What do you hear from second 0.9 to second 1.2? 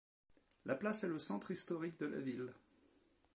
est le